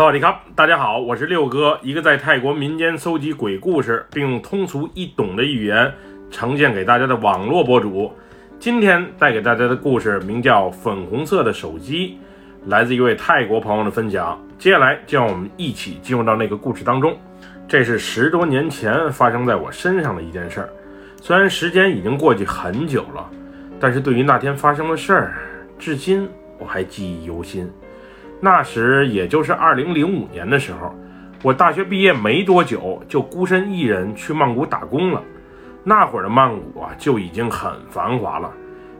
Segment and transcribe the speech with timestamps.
[0.00, 5.92] 萨瓦迪卡，大家好，我是六哥，一个在泰国民间搜集鬼故事，并用通俗易懂的语言
[6.30, 8.10] 呈现给大家的网络博主。
[8.58, 12.18] 今天带给大家的故事名叫《粉红色的手机》，
[12.70, 14.42] 来自一位泰国朋友的分享。
[14.58, 17.14] 接下来就让我们一起进入到那个故事当中。
[17.68, 20.70] 这是十多年前发生在我身上的一件事儿，
[21.20, 23.28] 虽然时间已经过去很久了，
[23.78, 25.34] 但是对于那天发生的事儿，
[25.78, 26.26] 至今
[26.58, 27.70] 我还记忆犹新。
[28.40, 30.94] 那时也就是二零零五年的时候，
[31.42, 35.22] 我大学毕业没多久，就孤身一人去曼谷打工了。
[35.84, 38.50] 那会儿的曼谷啊，就已经很繁华了。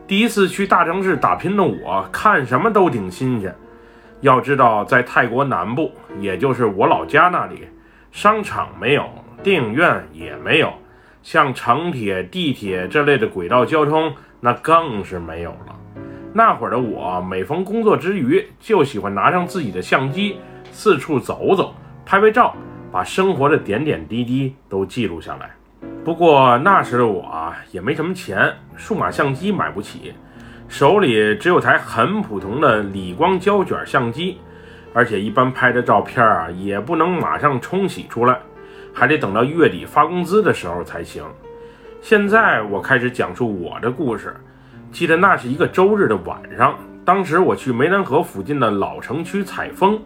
[0.07, 3.55] 第一次去大城市打拼的我，看什么都挺新鲜。
[4.21, 7.67] 要知道，在泰国南部，也就是我老家那里，
[8.11, 9.09] 商场没有，
[9.41, 10.71] 电影院也没有，
[11.23, 15.75] 像城铁、地铁这类的轨道交通，那更是没有了。
[16.33, 20.37] 那会儿的我，每逢工作之余，就喜欢拿上自己的相机，
[20.71, 22.55] 四处走走，拍拍照，
[22.89, 25.51] 把生活的点点滴滴都记录下来。
[26.05, 30.13] 不过那时的我啊，也没什么钱，数码相机买不起，
[30.69, 34.39] 手里只有台很普通的理光胶卷相机，
[34.93, 38.39] 而且一般拍的照片啊，也不能马上冲洗出来，
[38.93, 41.25] 还得等到月底发工资的时候才行。
[42.01, 44.33] 现在我开始讲述我的故事。
[44.91, 46.75] 记得那是一个周日的晚上，
[47.05, 49.99] 当时我去湄南河附近的老城区采风，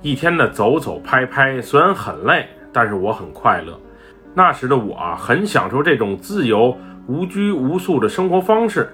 [0.00, 3.78] 一天的走走拍拍，虽然很累，但是我很快乐。
[4.34, 8.90] 那时的我，很享受这种自由、无拘无束的生活方式，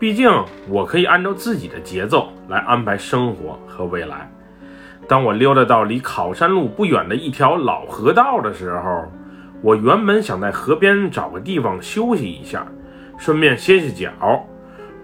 [0.00, 0.28] 毕竟
[0.68, 4.30] 我可以按照自己的节奏来安排生活和未来。
[5.08, 9.04] 当我溜达到离考山路不远的一条老河道的时候，
[9.62, 12.66] 我原本想在河边找个地方休息一下，
[13.16, 14.44] 顺便歇歇脚。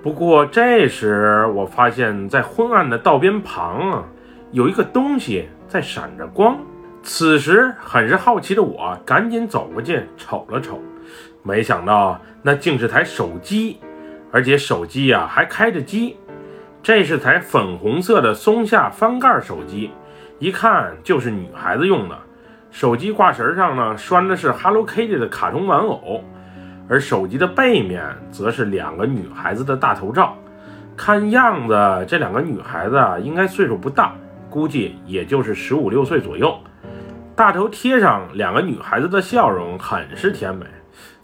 [0.03, 4.05] 不过这时，我发现，在昏暗的道边旁啊，
[4.51, 6.59] 有一个东西在闪着光。
[7.05, 10.81] 此时，很是好奇的我赶紧走过去瞅了瞅，
[11.45, 13.79] 没想到那竟是台手机，
[14.33, 16.17] 而且手机呀还开着机。
[16.83, 19.93] 这是台粉红色的松下翻盖手机，
[20.41, 22.19] 一看就是女孩子用的。
[22.73, 26.25] 手机挂绳上呢拴的是 Hello Kitty 的卡通玩偶。
[26.93, 30.37] 而手机的背面则是两个女孩子的大头照，
[30.95, 34.13] 看样子这两个女孩子啊应该岁数不大，
[34.51, 36.55] 估计也就是十五六岁左右。
[37.35, 40.67] 大头贴上两个女孩子的笑容很是甜美。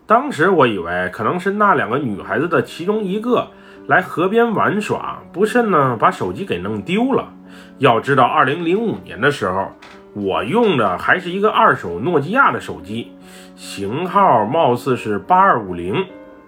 [0.07, 3.49] 当时我以为可能是那两个女孩子的其中一个
[3.89, 7.29] 来河边玩耍，不慎呢把手机给弄丢了。
[7.77, 9.71] 要知道，二零零五年的时候。
[10.15, 13.13] 我用的还是一个二手诺基亚的手机，
[13.57, 16.05] 型号貌似是八二五零。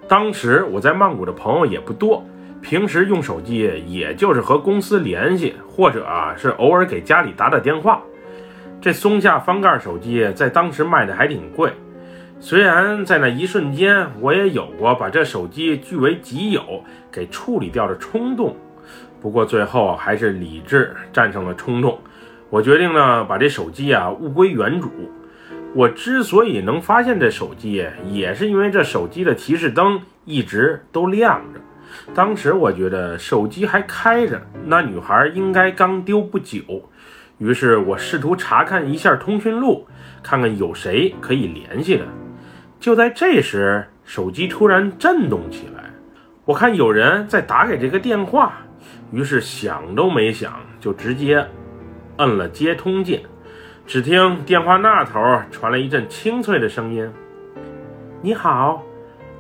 [0.08, 2.24] 当时我在曼谷的朋友也不多，
[2.60, 8.00] 平时用手机也就是和公司联系，或者啊是偶尔给家里打打电话。
[8.80, 11.72] 这松下翻盖手机在当时卖的还挺贵，
[12.40, 18.56] 虽然在那一瞬间我也有过把这手机据为己有给处理掉的冲动，
[19.20, 21.98] 不过最后还是理智战胜了冲动。
[22.48, 24.90] 我决定呢，把这手机啊物归原主。
[25.72, 31.60] 我之所以能发现这手机，也是因为这手机的提示灯一直都亮着。
[32.12, 36.60] 当时我觉得手机还开着，那女孩应该刚丢不久。
[37.38, 39.86] 于是我试图查看一下通讯录，
[40.22, 42.04] 看看有谁可以联系的。
[42.80, 45.84] 就在这时，手机突然震动起来。
[46.44, 48.58] 我看有人在打给这个电话，
[49.12, 51.46] 于是想都没想就直接。
[52.16, 53.22] 摁了接通键，
[53.90, 55.20] 只听电话那头
[55.50, 57.10] 传来一阵清脆的声音
[58.22, 58.84] ：“你好，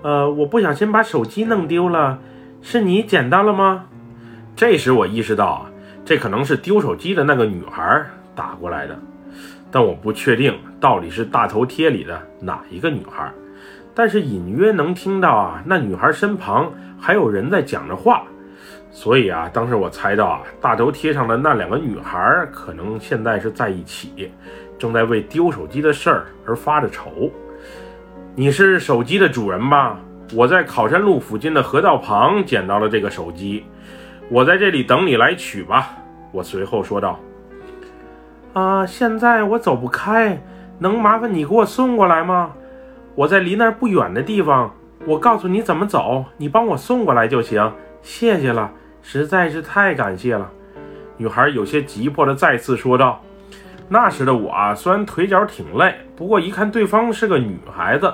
[0.02, 2.18] 呃，我不小心把手机弄丢了，
[2.60, 3.84] 是你捡到了吗？”
[4.56, 5.70] 这时我意识到啊，
[6.04, 8.98] 这可能是丢手机的那个女孩打过来的，
[9.70, 13.30] 但我不确定到底是大头贴里的哪一个女孩，
[13.94, 18.24] 但是隐约能听到啊，那女孩身旁还有人在讲着话。
[18.92, 24.30] 所以啊，当时我猜到啊，大头贴上的那两个女孩可能现在是在一起，
[24.78, 27.30] 正在为丢手机的事儿而发着愁。
[28.34, 29.98] 你是手机的主人吧？
[30.34, 33.64] 我在考山路附近的河道旁捡到了这个手机，
[34.28, 35.90] 我在这里等你来取吧。
[36.32, 37.18] 我随后说道。
[38.52, 40.40] 啊，现在我走不开，
[40.78, 42.52] 能麻烦你给我送过来吗？
[43.14, 44.72] 我在离那儿不远的地方，
[45.06, 47.72] 我告诉你怎么走，你帮我送过来就行。
[48.02, 48.70] 谢谢了。
[49.02, 50.50] 实在是太感谢了，
[51.16, 53.22] 女孩有些急迫地再次说道。
[53.88, 58.12] 那时的我啊，虽然腿脚挺累，不过一看对方是个女孩子，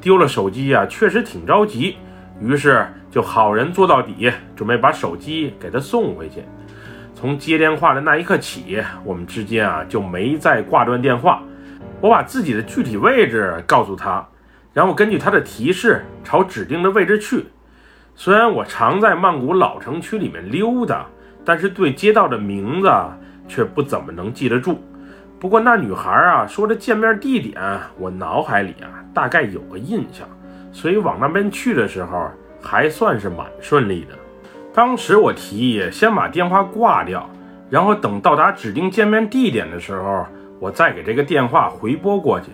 [0.00, 1.96] 丢了手机啊，确实挺着急，
[2.40, 6.42] 于是就好人做到底，准备把手机给她送回去。
[7.14, 11.40] 从接电话的那一刻起，我们之间啊就没再挂断电话。
[12.00, 14.26] 我把自己的具体位置告诉她，
[14.72, 17.46] 然后根据她的提示朝指定的位置去。
[18.14, 21.06] 虽然我常在曼谷老城区里面溜达，
[21.44, 22.90] 但是对街道的名字
[23.48, 24.82] 却不怎么能记得住。
[25.38, 27.60] 不过那女孩啊说的见面地点，
[27.98, 30.26] 我脑海里啊大概有个印象，
[30.72, 32.30] 所以往那边去的时候
[32.60, 34.14] 还算是蛮顺利的。
[34.72, 37.28] 当时我提议先把电话挂掉，
[37.68, 40.26] 然后等到达指定见面地点的时候。
[40.60, 42.46] 我再给这个电话回拨过去，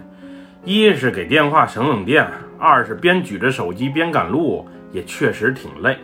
[0.65, 2.27] 一是给电话省省电，
[2.59, 5.97] 二是边举着手机边赶路，也确实挺累。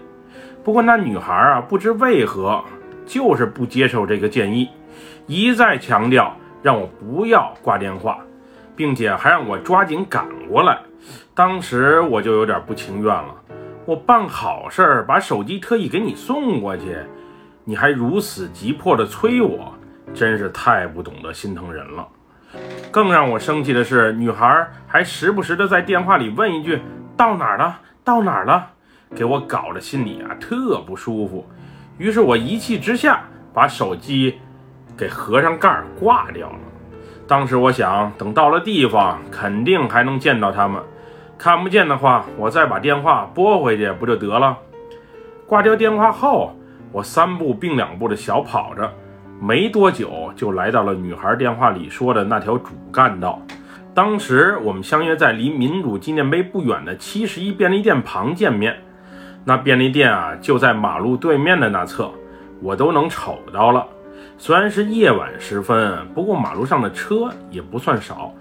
[0.62, 2.64] 不过那女孩啊，不知为何
[3.04, 4.68] 就是不接受这个建议，
[5.26, 8.18] 一再强调让我不要挂电话，
[8.74, 10.78] 并且还让我抓紧赶过来。
[11.34, 13.34] 当时我就有点不情愿了，
[13.84, 16.96] 我办好事儿，把手机特意给你送过去，
[17.64, 19.72] 你还如此急迫地催我。
[20.12, 22.06] 真是太不懂得心疼人了。
[22.90, 26.80] 更让我生气的是，女孩还时不时的在电话里问一句
[27.16, 27.80] ：“到哪儿了？
[28.04, 28.70] 到哪儿了？”
[29.14, 31.46] 给我搞得心里啊特不舒服。
[31.98, 33.22] 于是我一气之下
[33.52, 34.40] 把手机
[34.96, 36.58] 给合上盖挂掉了。
[37.26, 40.82] 当时我想，等到了地方，肯定还能见到他们。
[41.38, 44.58] 看不见的话，我再把电话拨回去不就得了？
[45.46, 46.54] 挂掉电话后，
[46.92, 48.92] 我三步并两步的小跑着。
[49.40, 53.40] 没多久就来到了女孩电话里说的那条主干道。
[53.94, 58.76] 当时我们相约在离民主纪念碑不远的七十一便利店旁见面。
[59.44, 62.10] 那便利店啊就在马路对面的那侧，
[62.60, 63.86] 我都能瞅到了。
[64.38, 68.32] 虽然是夜晚时分，不过马路上的车也不算少。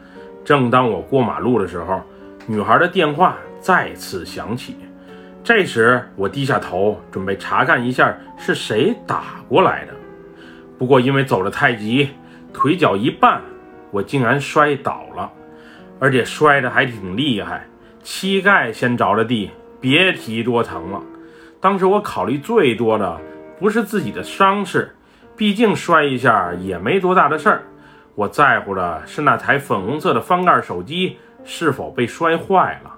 [0.45, 2.01] 正当我过马路的时候，
[2.48, 4.78] 女孩的电话再次响起。
[5.44, 9.94] 这时我低下头准备查看一下是谁打过来的。
[10.78, 12.10] 不过因为走得太急，
[12.54, 13.40] 腿脚一绊，
[13.92, 15.31] 我竟然摔倒了，
[16.00, 17.66] 而且摔得还挺厉害，
[18.04, 21.02] 膝盖先着了地，别提多疼了。
[21.62, 23.20] 当时我考虑最多的
[23.60, 24.94] 不是自己的伤势，
[25.38, 27.64] 毕竟摔一下也没多大的事儿，
[28.16, 32.92] 我在乎的是那台粉红色的翻盖手机是否被摔坏了。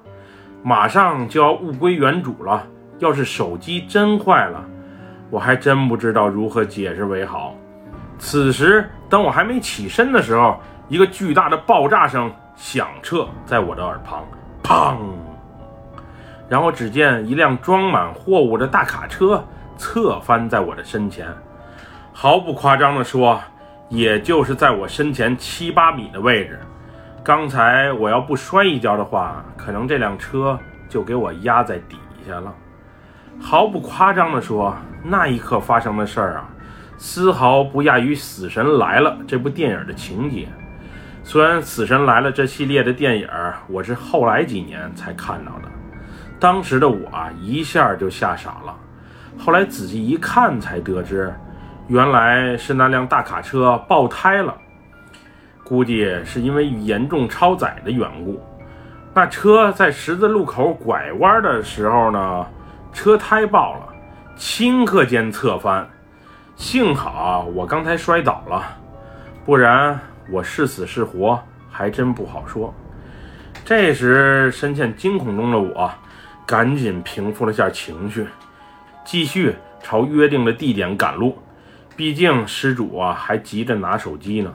[0.64, 2.66] 马上就要物归原主了，
[2.98, 4.66] 要是手机真坏了，
[5.30, 7.56] 我还真不知道如何解释为好。
[8.18, 14.24] 此时，当我还没起身的时候，一个巨大的爆炸声响彻在我的耳旁，
[14.64, 14.98] 砰！
[16.48, 19.44] 然后只见一辆装满货物的大卡车
[19.78, 21.28] 侧翻在我的身前，
[22.14, 23.42] 毫不夸张地说，
[23.90, 26.60] 也就是在我身前七八米的位置。
[27.24, 30.58] 刚才我要不摔一跤的话，可能这辆车
[30.88, 32.54] 就给我压在底下了。
[33.42, 34.74] 毫不夸张地说，
[35.04, 36.50] 那一刻发生的事儿啊！
[36.98, 40.48] 丝毫不亚于《死神来了》这部电影的情节。
[41.24, 43.28] 虽然《死神来了》这系列的电影
[43.68, 45.70] 我是后来几年才看到的，
[46.40, 48.76] 当时的我啊一下就吓傻了。
[49.38, 51.34] 后来仔细一看，才得知
[51.88, 54.56] 原来是那辆大卡车爆胎了，
[55.64, 58.42] 估计是因为严重超载的缘故。
[59.14, 62.46] 那车在十字路口拐弯的时候呢，
[62.94, 63.88] 车胎爆了，
[64.38, 65.88] 顷刻间侧翻。
[66.56, 68.78] 幸好我刚才摔倒了，
[69.46, 70.00] 不然
[70.32, 72.74] 我是死是活还真不好说。
[73.66, 75.92] 这时深陷惊恐中的我，
[76.46, 78.26] 赶紧平复了下情绪，
[79.04, 81.38] 继续朝约定的地点赶路。
[81.96, 84.54] 毕竟失主啊还急着拿手机呢。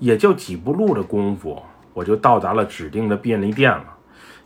[0.00, 3.84] 也就几步路的功夫，我就到达了指定的便利店了。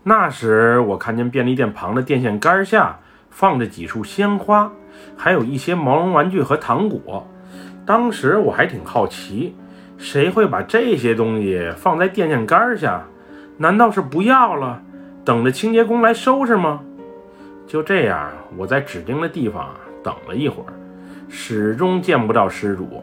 [0.03, 2.99] 那时我看见便利店旁的电线杆下
[3.31, 4.71] 放着几束鲜花。
[5.17, 7.27] 还有一些毛绒玩具和糖果，
[7.85, 9.55] 当时我还挺好奇，
[9.99, 13.03] 谁会把这些东西放在电线杆下？
[13.59, 14.83] 难道是不要了，
[15.25, 16.81] 等着清洁工来收拾吗？
[17.67, 19.69] 就这样，我在指定的地方
[20.03, 20.73] 等了一会儿，
[21.29, 23.03] 始终见不到失主，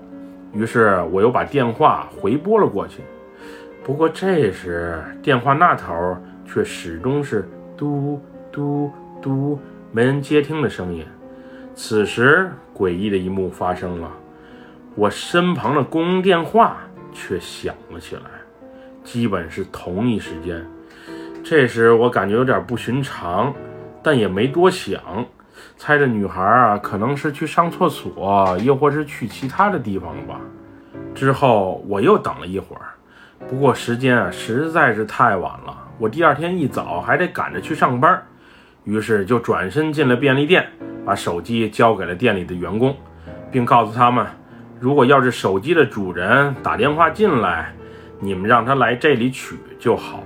[0.53, 3.01] 于是我又把电话回拨了过去。
[3.83, 8.91] 不过这时电话那头却始终是嘟嘟
[9.21, 9.57] 嘟，
[9.91, 11.05] 没人接听的声音。
[11.81, 14.11] 此时，诡异的一幕发生了，
[14.95, 16.75] 我身旁的公用电话
[17.13, 18.23] 却响了起来，
[19.01, 20.61] 基本是同一时间。
[21.41, 23.53] 这时我感觉有点不寻常，
[24.03, 25.01] 但也没多想，
[25.77, 30.41] 猜着女孩啊可能是去上厕所，又或是去其他的地方了吧。
[31.15, 32.91] 之后我又等了一会儿，
[33.49, 38.21] 不过时间啊实在是太晚了，我第二天一早还得赶着去上班，
[38.83, 40.69] 于是就转身进了便利店。
[41.05, 42.95] 把手机交给了店里的员工，
[43.51, 44.25] 并告诉他们，
[44.79, 47.73] 如果要是手机的主人打电话进来，
[48.19, 50.23] 你们让他来这里取就好。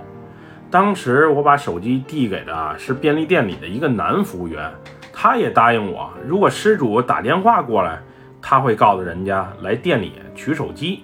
[0.70, 4.70] 当时我把手机递给的是便利店里的一个男服务员，
[5.14, 8.00] 他也答应我，如果失主打电话过来，
[8.42, 11.04] 他会告诉人家来店里取手机。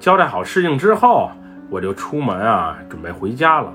[0.00, 1.30] 交代好事情之后，
[1.70, 3.72] 我就出门啊，准备回家了。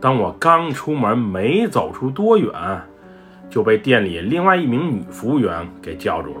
[0.00, 2.52] 当我刚出门，没走出多远，
[3.54, 6.30] 就被店里另外一名女服务员给叫住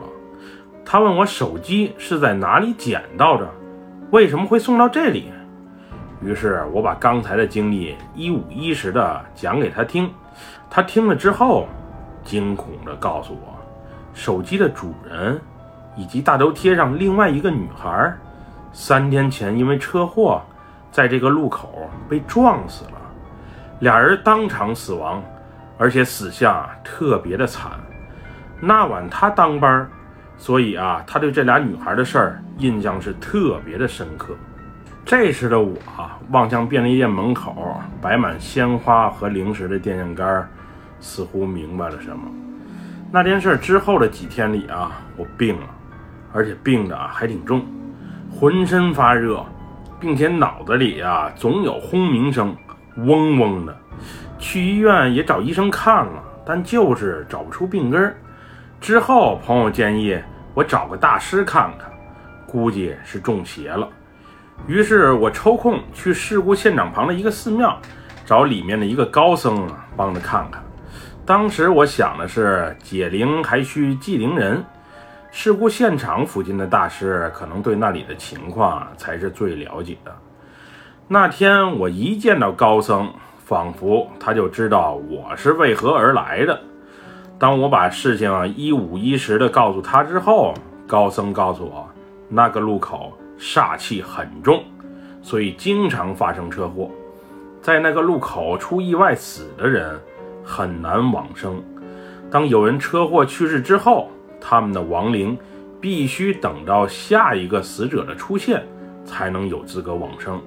[0.84, 3.48] 她问我手机是在哪里捡到的，
[4.10, 5.30] 为什么会送到这里？
[6.20, 10.10] 于是我把刚才的经历一五一十的讲给她听。
[10.68, 11.68] 她听了之后，
[12.24, 13.54] 惊恐地告诉我，
[14.12, 15.40] 手机的主人
[15.94, 18.12] 以及大头贴上另外一个女孩，
[18.72, 20.42] 三天前因为车祸，
[20.90, 23.00] 在这个路口被撞死了。
[23.78, 25.22] 俩人当场死亡，
[25.76, 27.72] 而且死相特别的惨。
[28.60, 29.88] 那晚他当班，
[30.36, 34.34] 所以啊，他对这俩女孩的事儿印象是特别的深刻。
[35.04, 40.48] 这时的我啊望向便利店门口摆满鲜花和零食的电线杆，
[40.98, 42.22] 似乎明白了什么。
[43.12, 45.66] 那件事之后的几天里啊，我病了，
[46.32, 47.64] 而且病的还挺重，
[48.30, 49.44] 浑身发热，
[50.00, 52.56] 并且脑子里啊总有轰鸣声。
[52.96, 53.76] 嗡嗡的，
[54.38, 58.16] 去医院也找医生看了，但就是找不出病根儿。
[58.80, 60.18] 之后朋友建议
[60.54, 61.90] 我找个大师看看，
[62.46, 63.88] 估计是中邪了。
[64.66, 67.76] 于是我抽空去事故现场旁的一个寺庙，
[68.24, 70.62] 找里面的一个高僧啊帮着看看。
[71.26, 74.62] 当时我想的是解铃还需系铃人，
[75.32, 80.14] 事故现场附近的大师可能对那里的情况才是最了解的。
[81.06, 83.12] 那天我一见到高僧，
[83.44, 86.58] 仿佛他就知道我是为何而来的。
[87.38, 90.54] 当我把事情一五一十的告诉他之后，
[90.86, 91.86] 高僧告诉我，
[92.30, 94.64] 那个路口煞气很重，
[95.20, 96.90] 所以经常发生车祸。
[97.60, 100.00] 在那个路口出意外死的人
[100.42, 101.62] 很难往生。
[102.30, 104.08] 当有人车祸去世之后，
[104.40, 105.36] 他们的亡灵
[105.82, 108.66] 必须等到下一个死者的出现，
[109.04, 110.40] 才能有资格往生。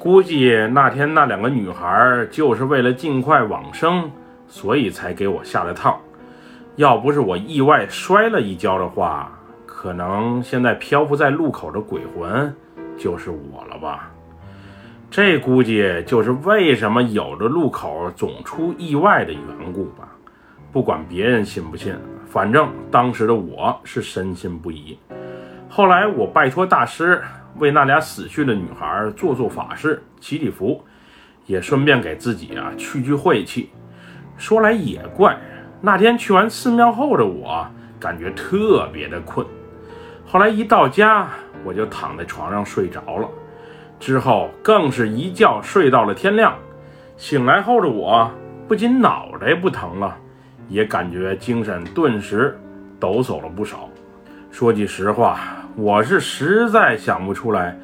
[0.00, 4.10] 估计那天那两个女孩就是为了尽快往生，
[4.48, 6.00] 所以才给我下了套。
[6.76, 9.30] 要不是我意外摔了一跤的话，
[9.66, 12.50] 可能现在漂浮在路口的鬼魂
[12.96, 14.10] 就是我了吧？
[15.10, 20.08] 这估计就是为什么有的路口总出意外的缘故吧。
[20.72, 24.96] 不管别人信不信，反正当时的我是深信不疑。
[25.68, 27.22] 后来我拜托大师。
[27.58, 30.82] 为那俩死去的女孩做做法事、祈祈福，
[31.46, 33.70] 也顺便给自己啊去去晦气。
[34.36, 35.36] 说来也怪，
[35.80, 37.66] 那天去完寺庙后的我，
[37.98, 39.46] 感觉特别的困。
[40.26, 41.28] 后来一到家，
[41.64, 43.28] 我就躺在床上睡着了。
[43.98, 46.56] 之后更是一觉睡到了天亮。
[47.18, 48.30] 醒来后的我，
[48.66, 50.16] 不仅脑袋不疼了，
[50.68, 52.58] 也感觉精神顿时
[52.98, 53.90] 抖擞了不少。
[54.50, 55.59] 说句实话。
[55.80, 57.74] 我是实在想不出来，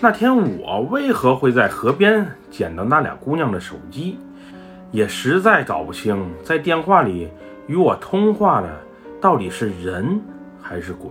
[0.00, 4.16] 那天我为何会在河边捡到那俩姑娘的手机，
[4.92, 7.28] 也实在搞不清在电话里
[7.66, 8.68] 与我通话的
[9.20, 10.20] 到底是人
[10.62, 11.10] 还是鬼。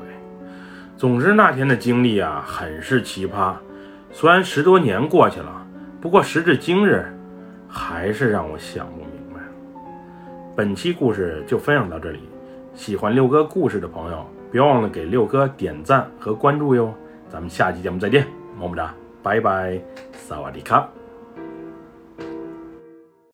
[0.96, 3.54] 总之那天的经历啊，很是奇葩。
[4.14, 5.68] 虽然十多年过去了，
[6.00, 7.06] 不过时至今日，
[7.68, 9.42] 还是让我想不明白。
[10.56, 12.22] 本期故事就分享到这里，
[12.74, 14.26] 喜欢六哥故事的朋友。
[14.52, 16.94] 别忘了给六哥点赞和关注哟！
[17.30, 18.28] 咱们下期节目再见，
[18.60, 18.94] 么么哒，
[19.24, 19.82] 拜拜，
[20.14, 21.01] 萨瓦迪卡。